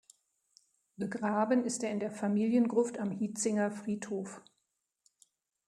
Begraben 0.97 1.63
ist 1.63 1.83
er 1.83 1.91
in 1.91 1.99
der 1.99 2.09
Familiengruft 2.09 2.97
am 2.97 3.11
Hietzinger 3.11 3.69
Friedhof. 3.69 4.41